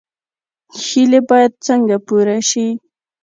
[0.85, 2.67] هیلې باید څنګه پوره شي؟